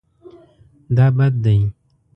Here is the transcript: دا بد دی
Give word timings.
دا 0.97 1.05
بد 1.17 1.33
دی 1.43 1.57